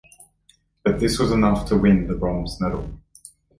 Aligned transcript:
But 0.81 0.99
this 0.99 1.19
was 1.19 1.31
enough 1.31 1.67
to 1.67 1.77
win 1.77 2.07
the 2.07 2.15
bronze 2.15 2.59
medal. 2.59 2.89